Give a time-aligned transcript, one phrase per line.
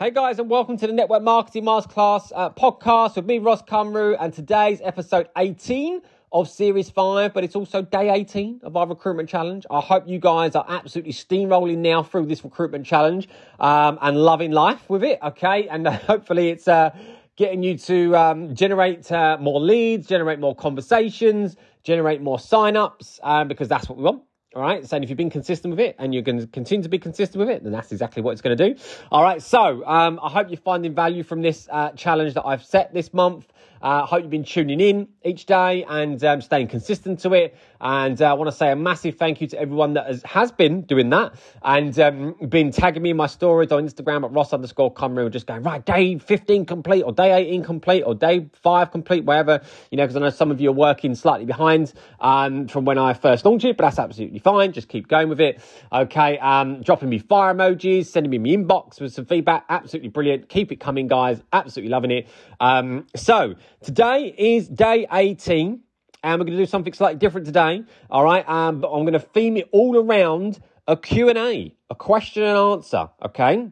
[0.00, 4.16] Hey guys, and welcome to the Network Marketing Masterclass uh, podcast with me, Ross Cumru,
[4.20, 9.28] and today's episode 18 of Series 5, but it's also day 18 of our recruitment
[9.28, 9.66] challenge.
[9.68, 14.52] I hope you guys are absolutely steamrolling now through this recruitment challenge um, and loving
[14.52, 15.66] life with it, okay?
[15.66, 16.96] And uh, hopefully it's uh,
[17.34, 23.48] getting you to um, generate uh, more leads, generate more conversations, generate more sign-ups, um,
[23.48, 24.22] because that's what we want.
[24.54, 24.86] All right.
[24.86, 27.38] So if you've been consistent with it and you're going to continue to be consistent
[27.38, 28.80] with it, then that's exactly what it's going to do.
[29.12, 29.42] All right.
[29.42, 33.12] So um, I hope you're finding value from this uh, challenge that I've set this
[33.12, 33.46] month.
[33.80, 37.56] I uh, hope you've been tuning in each day and um, staying consistent to it.
[37.80, 40.50] And uh, I want to say a massive thank you to everyone that has, has
[40.50, 44.52] been doing that and um, been tagging me in my stories on Instagram at Ross
[44.52, 48.90] underscore Cumru, just going, right, day 15 complete or day 18 complete or day five
[48.90, 49.60] complete, whatever,
[49.92, 52.98] you know, because I know some of you are working slightly behind um, from when
[52.98, 54.72] I first launched it, but that's absolutely fine.
[54.72, 55.60] Just keep going with it.
[55.92, 56.38] Okay.
[56.38, 59.64] Um, dropping me fire emojis, sending me my inbox with some feedback.
[59.68, 60.48] Absolutely brilliant.
[60.48, 61.42] Keep it coming, guys.
[61.52, 62.28] Absolutely loving it.
[62.60, 65.80] Um, so, Today is day 18,
[66.22, 67.84] and we're going to do something slightly different today.
[68.10, 70.58] All right, um, but I'm going to theme it all around
[70.88, 73.70] a Q&A, a question and answer, okay?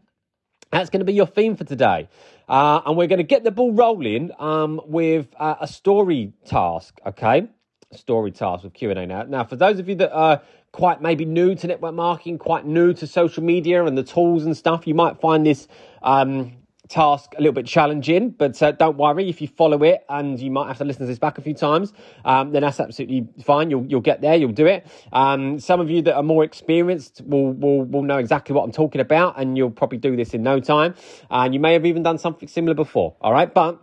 [0.71, 2.09] That's going to be your theme for today.
[2.49, 6.99] Uh, and we're going to get the ball rolling um, with uh, a story task,
[7.05, 7.49] okay?
[7.97, 9.23] Story task with Q&A now.
[9.23, 12.93] Now, for those of you that are quite maybe new to network marketing, quite new
[12.95, 15.69] to social media and the tools and stuff, you might find this
[16.03, 16.53] um,
[16.89, 20.51] task a little bit challenging, but uh, don't worry if you follow it and you
[20.51, 21.93] might have to listen to this back a few times,
[22.25, 23.71] um, then that's absolutely fine.
[23.71, 24.87] You'll you'll get there, you'll do it.
[25.13, 28.73] Um, some of you that are more experienced will, will will know exactly what I'm
[28.73, 30.95] talking about, and you'll probably do this in no time.
[31.31, 33.17] And you may have even done something similar before.
[33.21, 33.81] All right, but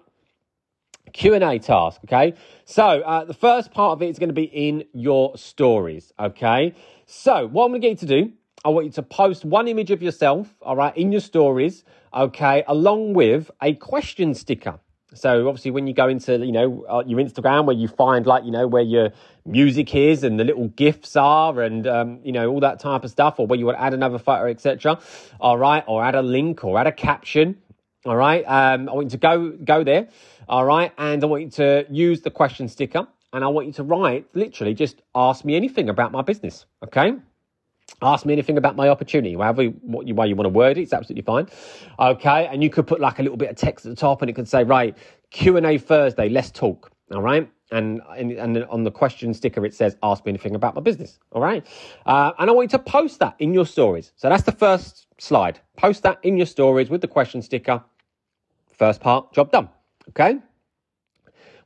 [1.13, 2.33] Q&A task, okay?
[2.65, 6.73] So, uh, the first part of it is going to be in your stories, okay?
[7.05, 8.33] So, what I'm going to get you to do,
[8.65, 12.63] I want you to post one image of yourself, all right, in your stories okay,
[12.67, 14.79] along with a question sticker.
[15.15, 18.45] So obviously, when you go into you know uh, your Instagram, where you find like
[18.45, 19.11] you know where your
[19.45, 23.11] music is and the little gifs are, and um, you know all that type of
[23.11, 24.99] stuff, or where you want to add another photo, etc.
[25.39, 27.57] All right, or add a link or add a caption.
[28.05, 30.07] All right, um, I want you to go go there.
[30.47, 33.73] All right, and I want you to use the question sticker, and I want you
[33.73, 36.65] to write literally just ask me anything about my business.
[36.83, 37.15] Okay.
[38.01, 40.93] Ask me anything about my opportunity, however what you, you want to word it, it's
[40.93, 41.47] absolutely fine.
[41.99, 44.29] Okay, and you could put like a little bit of text at the top, and
[44.29, 44.97] it could say, right,
[45.31, 46.91] Q and A Thursday, let's talk.
[47.13, 50.75] All right, and, and and on the question sticker it says, ask me anything about
[50.75, 51.19] my business.
[51.31, 51.65] All right,
[52.05, 54.11] uh, and I want you to post that in your stories.
[54.15, 55.59] So that's the first slide.
[55.77, 57.83] Post that in your stories with the question sticker.
[58.71, 59.69] First part, job done.
[60.09, 60.39] Okay.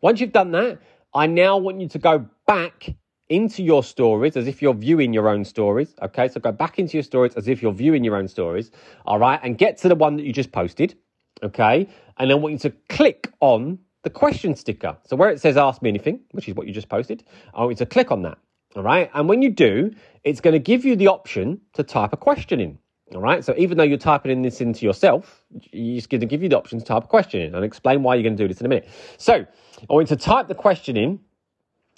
[0.01, 0.79] Once you've done that,
[1.13, 2.95] I now want you to go back
[3.29, 5.95] into your stories as if you're viewing your own stories.
[6.01, 8.71] Okay, so go back into your stories as if you're viewing your own stories.
[9.05, 10.95] All right, and get to the one that you just posted.
[11.43, 11.87] Okay,
[12.17, 14.97] and then I want you to click on the question sticker.
[15.05, 17.71] So where it says ask me anything, which is what you just posted, I want
[17.71, 18.37] you to click on that.
[18.75, 19.91] All right, and when you do,
[20.23, 22.77] it's going to give you the option to type a question in.
[23.15, 25.41] All right, so even though you're typing in this into yourself,
[25.71, 28.15] it's going to give you the option to type a question in and explain why
[28.15, 28.89] you're going to do this in a minute.
[29.17, 31.19] So I want you to type the question in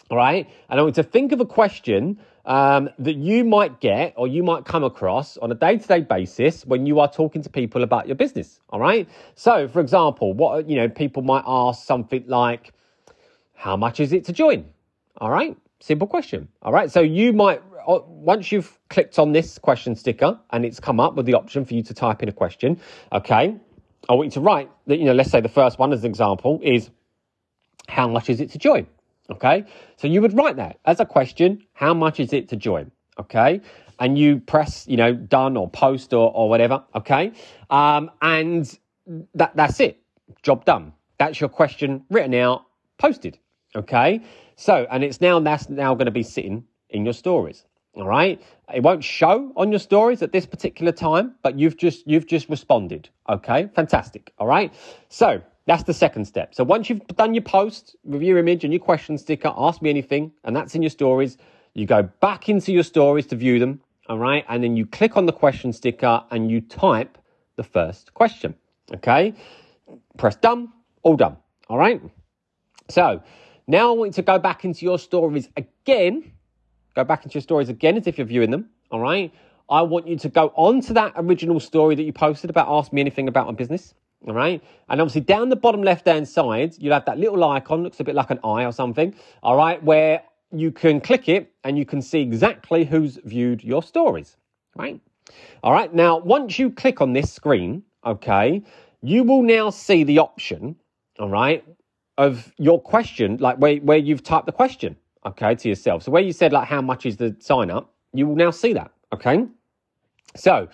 [0.09, 0.49] all right.
[0.69, 4.41] And I want to think of a question um, that you might get or you
[4.41, 7.83] might come across on a day to day basis when you are talking to people
[7.83, 8.59] about your business.
[8.69, 9.07] All right.
[9.35, 12.73] So, for example, what, you know, people might ask something like,
[13.53, 14.65] how much is it to join?
[15.17, 15.55] All right.
[15.79, 16.47] Simple question.
[16.63, 16.91] All right.
[16.91, 17.61] So you might,
[17.97, 21.73] once you've clicked on this question sticker and it's come up with the option for
[21.73, 22.79] you to type in a question,
[23.11, 23.55] okay,
[24.07, 26.09] I want you to write that, you know, let's say the first one as an
[26.09, 26.89] example is,
[27.87, 28.85] how much is it to join?
[29.31, 29.65] Okay.
[29.97, 31.63] So you would write that as a question.
[31.73, 32.91] How much is it to join?
[33.19, 33.61] Okay.
[33.99, 36.83] And you press, you know, done or post or, or whatever.
[36.95, 37.33] Okay.
[37.69, 38.77] Um, and
[39.35, 39.99] that, that's it.
[40.41, 40.93] Job done.
[41.17, 42.65] That's your question written out,
[42.97, 43.37] posted.
[43.75, 44.21] Okay.
[44.55, 47.65] So, and it's now, that's now going to be sitting in your stories.
[47.95, 48.41] All right.
[48.73, 52.47] It won't show on your stories at this particular time, but you've just, you've just
[52.49, 53.09] responded.
[53.27, 53.69] Okay.
[53.75, 54.31] Fantastic.
[54.37, 54.73] All right.
[55.09, 56.55] So that's the second step.
[56.55, 59.89] So once you've done your post with your image and your question sticker, ask me
[59.89, 61.37] anything, and that's in your stories,
[61.75, 64.43] you go back into your stories to view them, all right?
[64.49, 67.17] And then you click on the question sticker and you type
[67.55, 68.55] the first question,
[68.95, 69.33] okay?
[70.17, 70.69] Press done,
[71.03, 71.37] all done,
[71.69, 72.01] all right?
[72.89, 73.21] So
[73.67, 76.31] now I want you to go back into your stories again.
[76.99, 79.33] Go back into your stories again as if you're viewing them, all right?
[79.69, 82.91] I want you to go on to that original story that you posted about Ask
[82.91, 83.93] Me Anything About My Business.
[84.27, 84.61] All right.
[84.89, 88.03] And obviously down the bottom left hand side, you'll have that little icon, looks a
[88.03, 89.15] bit like an eye or something.
[89.43, 89.81] All right.
[89.81, 94.35] Where you can click it and you can see exactly who's viewed your stories.
[94.75, 94.99] Right.
[95.63, 95.93] All right.
[95.93, 98.61] Now, once you click on this screen, okay,
[99.01, 100.75] you will now see the option,
[101.17, 101.63] all right,
[102.17, 104.97] of your question, like where, where you've typed the question,
[105.29, 106.03] okay, to yourself.
[106.03, 108.73] So where you said, like, how much is the sign up, you will now see
[108.73, 109.45] that, okay?
[110.35, 110.67] So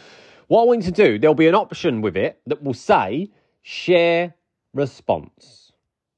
[0.47, 3.29] what I want you to do, there'll be an option with it that will say
[3.61, 4.33] share
[4.73, 5.71] response.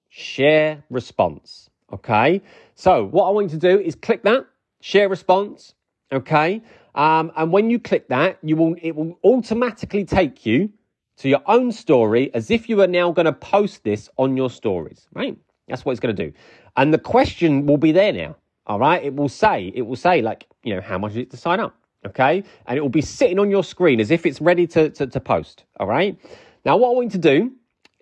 [0.10, 2.42] Share response, okay?
[2.76, 4.46] So what I want you to do is click that,
[4.82, 5.74] share response,
[6.12, 6.62] okay?
[6.96, 10.72] Um, and when you click that, you will it will automatically take you
[11.18, 14.50] to your own story as if you are now going to post this on your
[14.50, 15.38] stories, right?
[15.68, 16.34] That's what it's going to do.
[16.78, 18.36] And the question will be there now,
[18.68, 19.04] all right?
[19.04, 21.60] It will say, it will say, like, you know, how much is it to sign
[21.60, 21.76] up,
[22.06, 22.44] okay?
[22.68, 25.20] And it will be sitting on your screen as if it's ready to, to, to
[25.20, 26.18] post, all right?
[26.64, 27.52] Now, what I want you to do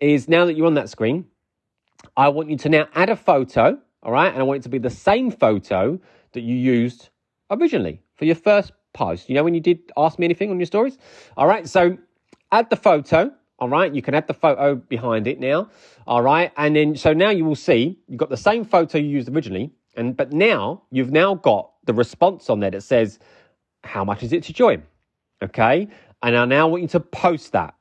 [0.01, 1.25] is now that you're on that screen,
[2.17, 4.31] I want you to now add a photo, all right?
[4.31, 5.99] And I want it to be the same photo
[6.33, 7.09] that you used
[7.49, 9.29] originally for your first post.
[9.29, 10.97] You know, when you did ask me anything on your stories?
[11.37, 11.97] All right, so
[12.51, 13.31] add the photo.
[13.57, 15.69] All right, you can add the photo behind it now.
[16.05, 19.07] All right, and then so now you will see you've got the same photo you
[19.07, 23.19] used originally, and but now you've now got the response on there that says,
[23.83, 24.83] How much is it to join?
[25.41, 25.87] Okay,
[26.21, 27.75] and I now want you to post that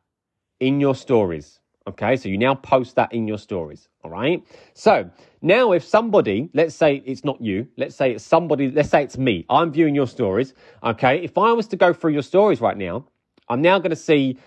[0.61, 1.59] in your stories.
[1.87, 3.89] Okay, so you now post that in your stories.
[4.03, 4.43] All right.
[4.73, 5.11] So
[5.43, 9.19] now, if somebody, let's say it's not you, let's say it's somebody, let's say it's
[9.19, 10.55] me, I'm viewing your stories.
[10.83, 11.23] Okay.
[11.23, 13.07] If I was to go through your stories right now,
[13.49, 14.39] I'm now going to see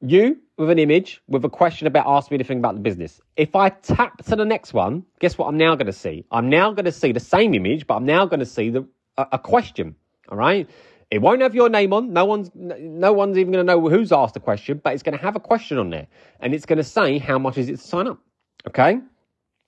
[0.00, 3.20] you with an image with a question about ask me anything about the business.
[3.36, 6.24] If I tap to the next one, guess what I'm now going to see?
[6.30, 8.86] I'm now going to see the same image, but I'm now going to see the
[9.16, 9.96] a, a question.
[10.28, 10.68] All right.
[11.10, 12.12] It won't have your name on.
[12.12, 15.16] No one's no one's even going to know who's asked the question, but it's going
[15.16, 16.06] to have a question on there,
[16.40, 18.18] and it's going to say how much is it to sign up.
[18.66, 18.98] Okay,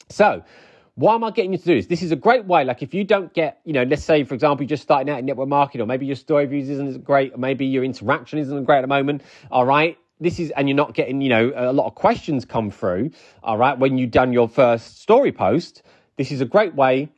[0.08, 0.42] so
[0.94, 1.86] why am I getting you to do this?
[1.86, 2.64] This is a great way.
[2.64, 5.18] Like if you don't get, you know, let's say for example you're just starting out
[5.18, 8.64] in network marketing, or maybe your story views isn't great, or maybe your interaction isn't
[8.64, 9.22] great at the moment.
[9.50, 12.70] All right, this is and you're not getting you know a lot of questions come
[12.70, 13.10] through
[13.42, 15.82] all right when you've done your first story post
[16.16, 17.08] this is a great way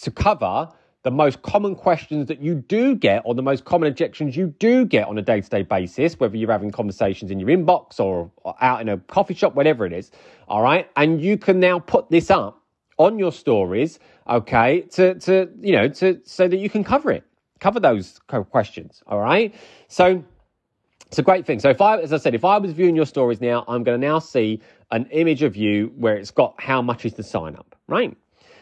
[0.00, 0.68] to cover
[1.02, 4.84] the most common questions that you do get or the most common objections you do
[4.84, 8.88] get on a day-to-day basis whether you're having conversations in your inbox or out in
[8.88, 10.10] a coffee shop whatever it is
[10.48, 10.88] all right?
[10.96, 12.62] And you can now put this up
[12.98, 13.98] on your stories
[14.28, 17.24] okay to to you know to so that you can cover it
[17.60, 18.18] cover those
[18.50, 19.54] questions all right?
[19.88, 20.24] So
[21.06, 21.60] it's a great thing.
[21.60, 24.00] So if I, as I said, if I was viewing your stories now, I'm going
[24.00, 24.60] to now see
[24.90, 28.16] an image of you where it's got how much is the sign up, right?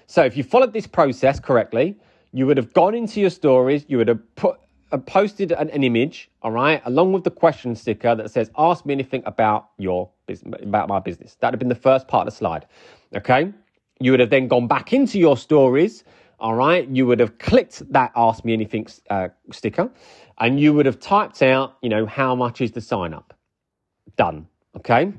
[0.07, 1.97] So if you followed this process correctly,
[2.33, 4.59] you would have gone into your stories, you would have put
[4.93, 8.85] uh, posted an, an, image, all right, along with the question sticker that says "Ask
[8.85, 12.27] me anything about your business, about my business." That would have been the first part
[12.27, 12.67] of the slide.
[13.17, 13.53] Okay,
[13.99, 16.05] you would have then gone back into your stories,
[16.45, 16.87] all right.
[16.89, 19.91] You would have clicked that "Ask me anything" uh, sticker,
[20.39, 23.35] and you would have typed out, you know, how much is the sign up.
[24.17, 24.47] Done.
[24.77, 25.13] Okay.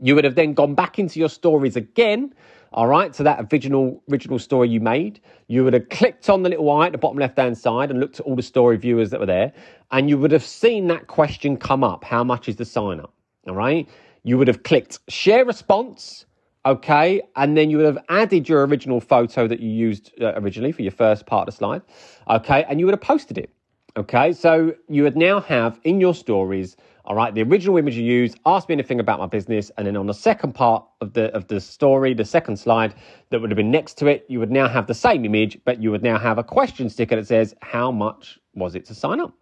[0.00, 2.34] You would have then gone back into your stories again
[2.74, 6.48] all right, so that original original story you made, you would have clicked on the
[6.48, 9.10] little eye at the bottom left hand side and looked at all the story viewers
[9.10, 9.52] that were there,
[9.90, 13.12] and you would have seen that question come up: How much is the sign up?
[13.46, 13.86] All right,
[14.22, 16.24] you would have clicked share response,
[16.64, 20.72] okay, and then you would have added your original photo that you used uh, originally
[20.72, 21.82] for your first part of the slide,
[22.28, 23.50] okay, and you would have posted it.
[23.96, 28.04] Okay, so you would now have in your stories all right, the original image you
[28.04, 31.34] used, ask me anything about my business, and then on the second part of the
[31.34, 32.94] of the story, the second slide
[33.30, 35.82] that would have been next to it, you would now have the same image, but
[35.82, 39.20] you would now have a question sticker that says, How much was it to sign
[39.20, 39.34] up?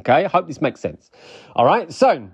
[0.00, 1.10] Okay, I hope this makes sense.
[1.54, 2.28] All right, so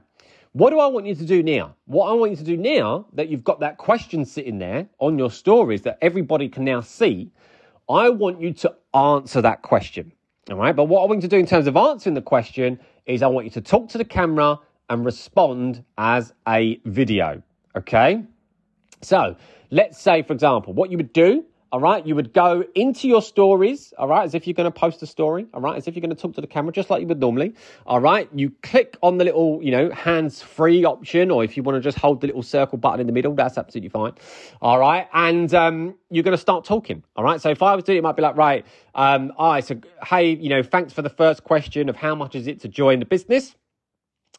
[0.52, 1.76] what do I want you to do now?
[1.85, 5.19] What I want you to do now that you've got that question sitting there on
[5.19, 7.30] your stories that everybody can now see,
[7.88, 10.12] I want you to answer that question.
[10.50, 12.80] All right, but what I want you to do in terms of answering the question
[13.07, 17.42] is I want you to talk to the camera and respond as a video.
[17.76, 18.25] Okay?
[19.02, 19.37] So
[19.71, 23.23] let's say, for example, what you would do, all right, you would go into your
[23.23, 25.95] stories, all right, as if you're going to post a story, all right, as if
[25.95, 27.55] you're going to talk to the camera, just like you would normally,
[27.87, 28.29] all right.
[28.35, 31.81] You click on the little, you know, hands free option, or if you want to
[31.81, 34.12] just hold the little circle button in the middle, that's absolutely fine,
[34.61, 35.09] all right.
[35.12, 37.41] And um, you're going to start talking, all right.
[37.41, 40.35] So if I was doing it, it might be like, right, um, I so hey,
[40.35, 43.07] you know, thanks for the first question of how much is it to join the
[43.07, 43.55] business.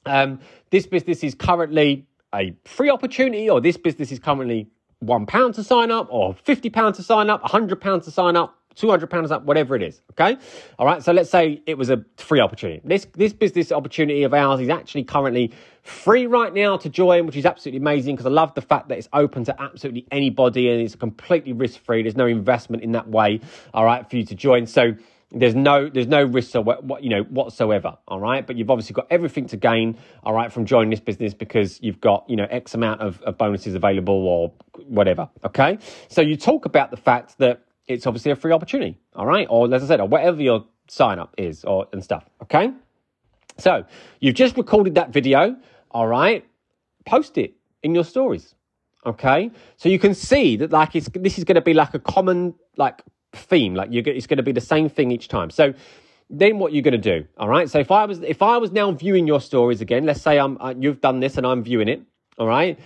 [0.05, 4.67] Um, this business is currently a free opportunity, or this business is currently
[5.01, 8.35] one pound to sign up, or fifty pounds to sign up, hundred pounds to sign
[8.35, 10.01] up, two hundred pounds up, whatever it is.
[10.11, 10.37] Okay,
[10.79, 11.03] all right.
[11.03, 12.81] So let's say it was a free opportunity.
[12.85, 17.35] This this business opportunity of ours is actually currently free right now to join, which
[17.35, 20.81] is absolutely amazing because I love the fact that it's open to absolutely anybody and
[20.81, 22.03] it's completely risk free.
[22.03, 23.41] There's no investment in that way.
[23.73, 24.67] All right, for you to join.
[24.67, 24.93] So
[25.33, 27.97] There's no there's no risk you know whatsoever.
[28.07, 29.97] All right, but you've obviously got everything to gain.
[30.23, 33.37] All right, from joining this business because you've got you know X amount of, of
[33.37, 34.51] bonuses available or
[34.87, 35.29] whatever.
[35.45, 35.77] Okay,
[36.09, 38.97] so you talk about the fact that it's obviously a free opportunity.
[39.15, 42.25] All right, or as I said, or whatever your sign up is or and stuff.
[42.43, 42.73] Okay,
[43.57, 43.85] so
[44.19, 45.55] you've just recorded that video.
[45.91, 46.45] All right,
[47.05, 48.53] post it in your stories.
[49.05, 51.99] Okay, so you can see that like it's this is going to be like a
[51.99, 53.01] common like
[53.33, 53.75] theme.
[53.75, 55.49] Like you're, it's going to be the same thing each time.
[55.49, 55.73] So
[56.29, 57.69] then what you're going to do, all right?
[57.69, 60.59] So if I was if I was now viewing your stories again, let's say I'm
[60.61, 62.01] uh, you've done this and I'm viewing it,
[62.37, 62.79] all right?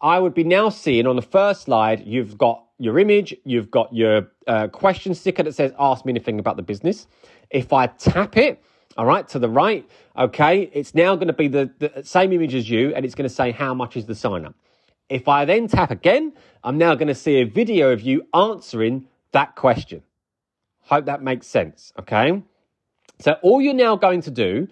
[0.00, 3.94] I would be now seeing on the first slide you've got your image, you've got
[3.94, 7.06] your uh, question sticker that says "Ask me anything about the business."
[7.50, 8.62] If I tap it,
[8.96, 12.54] all right, to the right, okay, it's now going to be the, the same image
[12.54, 14.54] as you, and it's going to say how much is the sign up.
[15.08, 16.32] If I then tap again,
[16.64, 20.02] I'm now going to see a video of you answering that question.
[20.80, 22.42] Hope that makes sense, okay?
[23.20, 24.66] So all you're now going to do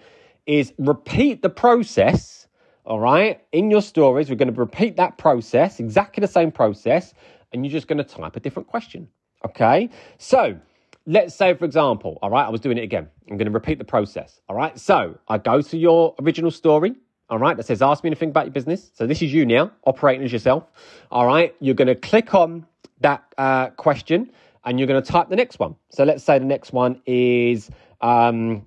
[0.47, 2.47] is repeat the process,
[2.87, 3.43] all right?
[3.53, 7.13] In your stories, we're going to repeat that process, exactly the same process,
[7.53, 9.07] and you're just going to type a different question,
[9.45, 9.91] okay?
[10.17, 10.59] So
[11.07, 13.07] let's say, for example, all right, I was doing it again.
[13.31, 14.79] I'm going to repeat the process, all right?
[14.79, 16.95] So I go to your original story,
[17.29, 18.91] all right, that says ask me anything about your business.
[18.95, 20.65] So this is you now, operating as yourself,
[21.11, 21.55] all right?
[21.61, 22.67] You're going to click on
[23.01, 24.31] that uh, question
[24.65, 25.77] and you're going to type the next one.
[25.91, 28.67] So let's say the next one is um,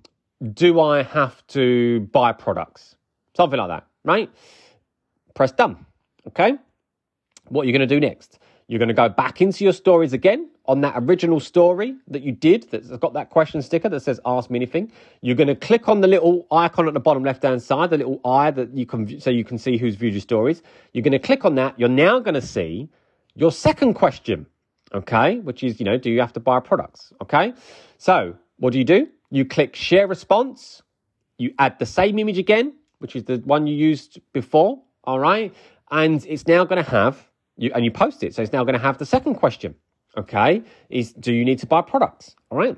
[0.54, 2.96] Do I have to buy products?
[3.36, 4.32] Something like that, right?
[5.34, 5.86] Press done.
[6.28, 6.58] Okay.
[7.50, 8.40] What are you're going to do next?
[8.68, 12.34] You're going to go back into your stories again on that original story that you
[12.34, 14.92] did that's got that question sticker that says ask me anything.
[15.22, 17.98] You're going to click on the little icon at the bottom left hand side, the
[17.98, 20.62] little eye that you can so you can see who's viewed your stories.
[20.92, 21.80] You're going to click on that.
[21.80, 22.90] You're now going to see
[23.36, 24.46] your second question
[24.94, 27.12] okay, which is, you know, do you have to buy products?
[27.22, 27.54] Okay,
[27.98, 29.08] so what do you do?
[29.30, 30.82] You click share response,
[31.38, 35.54] you add the same image again, which is the one you used before, all right,
[35.92, 38.74] and it's now going to have, you, and you post it, so it's now going
[38.74, 39.76] to have the second question,
[40.18, 42.36] okay, is do you need to buy products?
[42.50, 42.78] All right,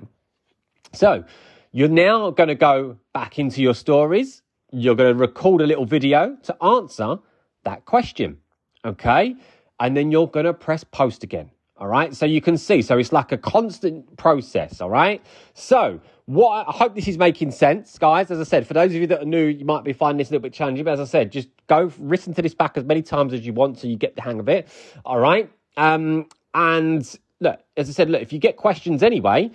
[0.93, 1.23] so
[1.71, 5.85] you're now going to go back into your stories, you're going to record a little
[5.85, 7.17] video to answer
[7.63, 8.39] that question,
[8.83, 9.35] okay,
[9.79, 11.51] and then you're going to press post again.
[11.79, 12.13] All right.
[12.13, 12.81] So you can see.
[12.81, 14.81] So it's like a constant process.
[14.81, 15.25] All right.
[15.53, 18.29] So what I hope this is making sense, guys.
[18.29, 20.27] As I said, for those of you that are new, you might be finding this
[20.27, 20.83] a little bit challenging.
[20.83, 23.53] But as I said, just go listen to this back as many times as you
[23.53, 24.67] want so you get the hang of it.
[25.05, 25.49] All right.
[25.77, 29.49] Um, and look, as I said, look, if you get questions anyway,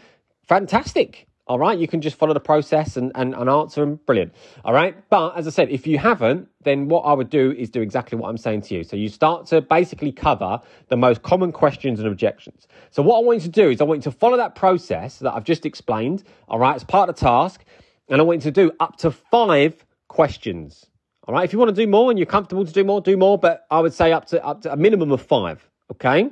[0.48, 1.28] fantastic.
[1.46, 4.00] All right, you can just follow the process and, and, and answer them.
[4.06, 4.32] Brilliant.
[4.64, 4.96] All right.
[5.10, 8.16] But as I said, if you haven't, then what I would do is do exactly
[8.16, 8.82] what I'm saying to you.
[8.82, 10.58] So you start to basically cover
[10.88, 12.66] the most common questions and objections.
[12.90, 15.18] So what I want you to do is I want you to follow that process
[15.18, 16.24] that I've just explained.
[16.48, 16.74] All right.
[16.74, 17.62] It's part of the task.
[18.08, 20.86] And I want you to do up to five questions.
[21.28, 21.44] All right.
[21.44, 23.36] If you want to do more and you're comfortable to do more, do more.
[23.36, 25.68] But I would say up to up to a minimum of five.
[25.92, 26.30] Okay.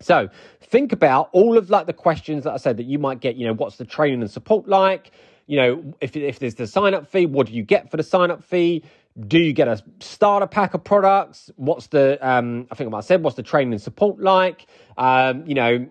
[0.00, 0.28] So
[0.60, 3.36] think about all of like the questions that I said that you might get.
[3.36, 5.12] You know, what's the training and support like?
[5.46, 8.02] You know, if if there's the sign up fee, what do you get for the
[8.02, 8.82] sign up fee?
[9.28, 11.50] Do you get a starter pack of products?
[11.56, 14.66] What's the um, I think I said what's the training and support like?
[14.96, 15.86] Um, you know,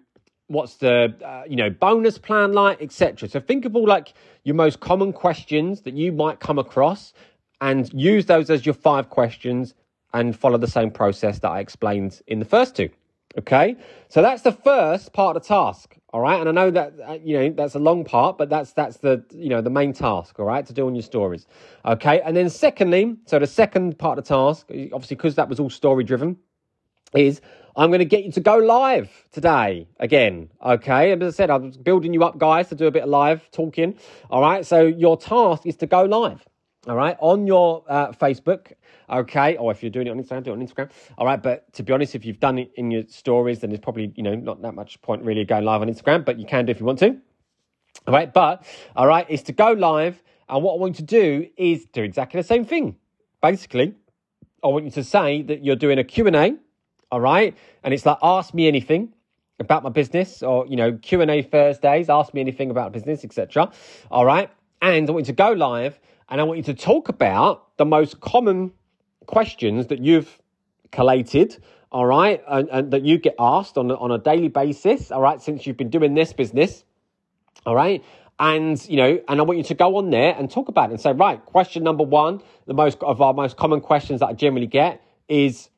[0.48, 3.30] what's the uh, you know bonus plan like, etc.
[3.30, 7.14] So think of all like your most common questions that you might come across,
[7.62, 9.74] and use those as your five questions,
[10.14, 12.90] and follow the same process that I explained in the first two.
[13.40, 13.76] Okay,
[14.10, 15.98] so that's the first part of the task.
[16.14, 18.74] All right, and I know that uh, you know that's a long part, but that's
[18.74, 20.40] that's the you know the main task.
[20.40, 21.48] All right, to do on your stories.
[21.84, 25.60] Okay, and then secondly, so the second part of the task, obviously because that was
[25.60, 26.38] all story driven,
[27.16, 27.42] is
[27.76, 30.50] I'm going to get you to go live today again.
[30.64, 33.10] Okay, and as I said, I'm building you up, guys, to do a bit of
[33.10, 33.96] live talking.
[34.30, 36.46] All right, so your task is to go live
[36.88, 38.74] all right, on your uh, Facebook,
[39.10, 41.42] okay, or if you're doing it on Instagram, do it on Instagram, all right.
[41.42, 44.24] But to be honest, if you've done it in your stories, then there's probably you
[44.24, 46.80] know not that much point really going live on Instagram, but you can do if
[46.80, 47.18] you want to,
[48.06, 48.34] all right.
[48.34, 51.86] But all right, is to go live, and what I want you to do is
[51.86, 52.98] do exactly the same thing.
[53.42, 53.96] Basically,
[54.62, 56.56] I want you to say that you're doing a Q and A,
[57.12, 59.14] all right, and it's like ask me anything
[59.60, 63.24] about my business, or you know Q and A Thursdays, ask me anything about business,
[63.24, 63.72] etc.
[64.12, 64.50] All right,
[64.82, 65.98] and I want you to go live
[66.30, 68.72] and I want you to talk about the most common
[69.26, 70.40] questions that you've
[70.92, 71.62] collated,
[71.92, 75.42] all right, and, and that you get asked on, on a daily basis, all right,
[75.42, 76.84] since you've been doing this business,
[77.66, 78.04] all right.
[78.40, 80.94] And you know, and I want you to go on there and talk about it
[80.94, 84.34] and say, right, question number one, the most of our most common questions that I
[84.34, 85.70] generally get is,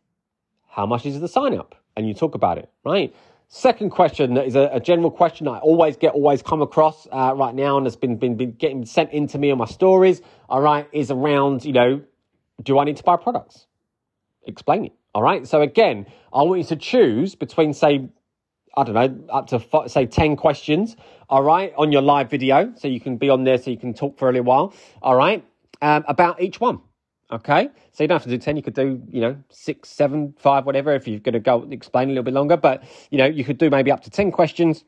[0.68, 1.75] how much is the sign up?
[1.98, 3.14] And you talk about it, right?
[3.48, 7.54] Second question is a, a, general question I always get, always come across uh, right
[7.54, 10.22] now, and has been, been been getting sent into me on my stories.
[10.50, 12.02] All right, is around you know,
[12.64, 13.68] do I need to buy products?
[14.48, 14.94] Explain it.
[15.14, 15.48] All right.
[15.48, 18.10] So again, I want you to choose between say,
[18.75, 20.96] I don't know, up to five, say ten questions.
[21.30, 23.94] All right, on your live video, so you can be on there, so you can
[23.94, 24.74] talk for a little while.
[25.02, 25.46] All right,
[25.82, 26.82] um, about each one.
[27.32, 30.36] Okay, so you don't have to do 10, you could do, you know, six, seven,
[30.38, 32.55] five, whatever, if you're going to go explain a little bit longer.
[32.55, 34.84] But, you know, you could do maybe up to 10 questions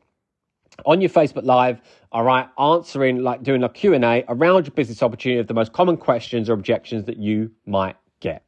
[0.86, 1.80] on your Facebook Live,
[2.12, 5.96] all right, answering, like doing a Q&A around your business opportunity of the most common
[5.96, 8.44] questions or objections that you might get.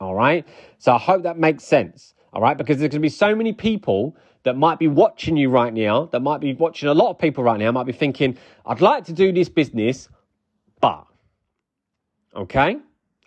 [0.00, 0.44] All right,
[0.78, 2.14] so I hope that makes sense.
[2.32, 5.48] All right, because there's going to be so many people that might be watching you
[5.48, 8.36] right now, that might be watching a lot of people right now, might be thinking,
[8.66, 10.08] I'd like to do this business,
[10.80, 11.06] but,
[12.34, 12.78] okay?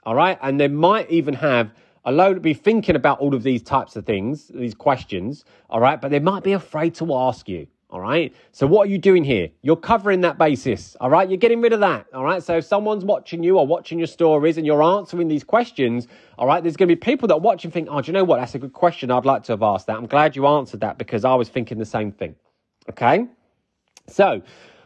[0.03, 0.37] All right.
[0.41, 1.71] And they might even have
[2.05, 5.45] a load of be thinking about all of these types of things, these questions.
[5.69, 5.99] All right.
[5.99, 7.67] But they might be afraid to ask you.
[7.91, 8.33] All right.
[8.53, 9.49] So what are you doing here?
[9.61, 10.95] You're covering that basis.
[11.01, 11.29] All right.
[11.29, 12.07] You're getting rid of that.
[12.13, 12.41] All right.
[12.41, 16.47] So if someone's watching you or watching your stories and you're answering these questions, all
[16.47, 18.39] right, there's going to be people that watch and think, oh, do you know what?
[18.39, 19.11] That's a good question.
[19.11, 19.97] I'd like to have asked that.
[19.97, 22.35] I'm glad you answered that because I was thinking the same thing.
[22.89, 23.27] Okay.
[24.07, 24.41] So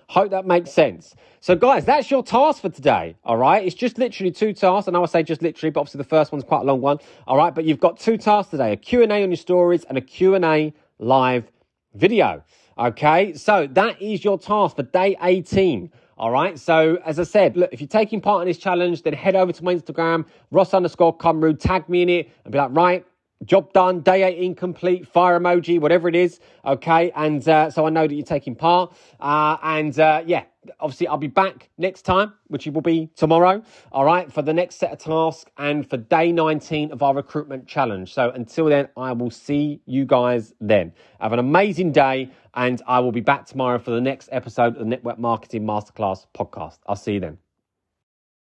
[0.08, 1.16] Hope that makes sense.
[1.40, 3.16] So, guys, that's your task for today.
[3.24, 3.66] All right.
[3.66, 4.88] It's just literally two tasks.
[4.88, 6.98] And I would say just literally, but obviously the first one's quite a long one.
[7.28, 7.54] All right.
[7.54, 11.52] But you've got two tasks today, a Q&A on your stories and a Q&A live
[11.94, 12.44] video.
[12.78, 13.34] Okay.
[13.34, 15.92] So that is your task for day 18.
[16.18, 16.58] All right.
[16.58, 19.52] So as I said, look, if you're taking part in this challenge, then head over
[19.52, 23.06] to my Instagram, Ross underscore Cumru, tag me in it and be like, right,
[23.44, 26.40] job done, day eight incomplete, fire emoji, whatever it is.
[26.66, 27.12] Okay.
[27.16, 28.96] And uh, so I know that you're taking part.
[29.20, 30.46] Uh, and uh, yeah,
[30.80, 33.62] obviously I'll be back next time, which will be tomorrow.
[33.92, 34.32] All right.
[34.32, 38.14] For the next set of tasks and for day 19 of our recruitment challenge.
[38.14, 40.94] So until then, I will see you guys then.
[41.20, 42.32] Have an amazing day.
[42.54, 46.26] And I will be back tomorrow for the next episode of the Network Marketing Masterclass
[46.34, 46.78] podcast.
[46.88, 47.45] I'll see you then.